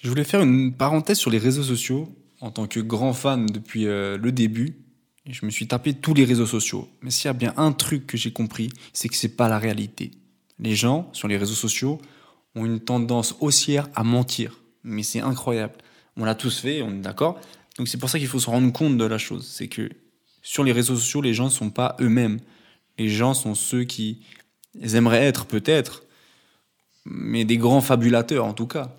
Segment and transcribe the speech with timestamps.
[0.00, 2.08] Je voulais faire une parenthèse sur les réseaux sociaux.
[2.40, 4.78] En tant que grand fan depuis euh, le début,
[5.28, 6.88] je me suis tapé tous les réseaux sociaux.
[7.02, 9.58] Mais s'il y a bien un truc que j'ai compris, c'est que c'est pas la
[9.58, 10.12] réalité.
[10.58, 12.00] Les gens sur les réseaux sociaux
[12.54, 14.62] ont une tendance haussière à mentir.
[14.84, 15.74] Mais c'est incroyable.
[16.16, 17.38] On l'a tous fait, on est d'accord.
[17.76, 19.46] Donc c'est pour ça qu'il faut se rendre compte de la chose.
[19.46, 19.90] C'est que
[20.40, 22.40] sur les réseaux sociaux, les gens ne sont pas eux-mêmes.
[22.98, 24.22] Les gens sont ceux qui
[24.80, 26.04] aimeraient être peut-être,
[27.04, 28.96] mais des grands fabulateurs en tout cas.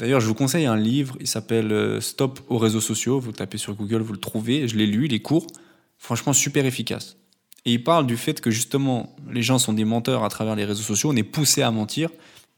[0.00, 3.20] D'ailleurs, je vous conseille un livre, il s'appelle euh, Stop aux réseaux sociaux.
[3.20, 4.66] Vous tapez sur Google, vous le trouvez.
[4.66, 5.46] Je l'ai lu, il est court.
[5.98, 7.18] Franchement, super efficace.
[7.66, 10.64] Et il parle du fait que justement, les gens sont des menteurs à travers les
[10.64, 12.08] réseaux sociaux, on est poussé à mentir.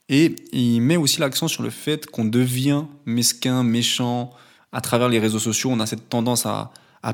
[0.08, 4.30] Et il met aussi l'accent sur le fait qu'on devient mesquin, méchant
[4.70, 5.70] à travers les réseaux sociaux.
[5.72, 6.70] On a cette tendance à,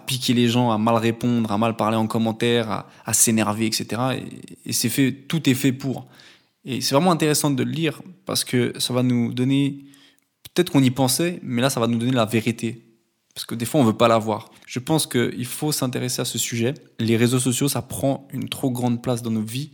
[0.07, 3.87] piquer les gens, à mal répondre, à mal parler en commentaire, à, s'énerver, etc.
[4.19, 6.07] Et, et c'est fait, tout est fait pour.
[6.67, 9.87] Et c'est vraiment intéressant de le lire parce que ça va nous donner
[10.43, 12.85] peut-être qu'on y pensait, mais là, ça va nous donner la vérité.
[13.35, 14.51] Parce que des fois, on veut pas la voir.
[14.67, 16.75] Je pense qu'il faut s'intéresser à ce sujet.
[16.99, 19.71] Les réseaux sociaux, ça prend une trop grande place dans nos vies.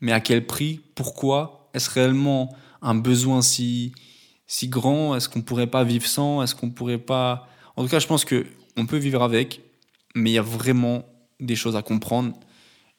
[0.00, 0.80] Mais à quel prix?
[0.94, 1.70] Pourquoi?
[1.72, 3.92] Est-ce réellement un besoin si,
[4.46, 5.14] si grand?
[5.14, 6.42] Est-ce qu'on pourrait pas vivre sans?
[6.42, 7.48] Est-ce qu'on pourrait pas...
[7.76, 9.60] En tout cas, je pense que on peut vivre avec,
[10.14, 11.04] mais il y a vraiment
[11.38, 12.34] des choses à comprendre.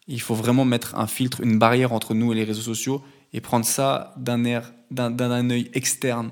[0.07, 3.41] Il faut vraiment mettre un filtre, une barrière entre nous et les réseaux sociaux et
[3.41, 6.29] prendre ça d'un œil externe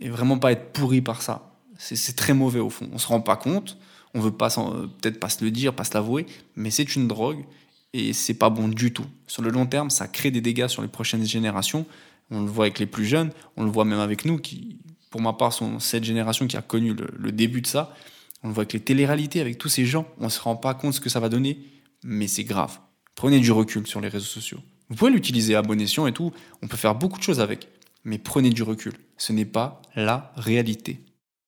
[0.00, 1.54] et vraiment pas être pourri par ça.
[1.78, 2.88] C'est très mauvais au fond.
[2.92, 3.78] On se rend pas compte,
[4.14, 7.44] on veut pas peut-être pas se le dire, pas se l'avouer, mais c'est une drogue
[7.92, 9.06] et c'est pas bon du tout.
[9.26, 11.86] Sur le long terme, ça crée des dégâts sur les prochaines générations.
[12.30, 14.78] On le voit avec les plus jeunes, on le voit même avec nous qui,
[15.10, 17.94] pour ma part, sont cette génération qui a connu le, début de ça.
[18.42, 20.06] On le voit avec les téléréalités, avec tous ces gens.
[20.18, 21.58] On se rend pas compte ce que ça va donner,
[22.04, 22.78] mais c'est grave.
[23.14, 24.60] Prenez du recul sur les réseaux sociaux.
[24.88, 26.32] Vous pouvez l'utiliser à bon escient et tout.
[26.62, 27.68] On peut faire beaucoup de choses avec
[28.04, 28.94] mais prenez du recul.
[29.16, 31.04] Ce n'est pas la réalité.